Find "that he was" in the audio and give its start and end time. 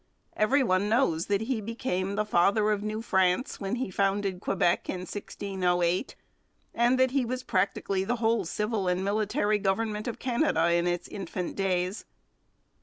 6.99-7.43